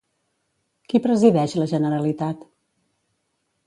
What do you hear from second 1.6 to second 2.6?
la Generalitat?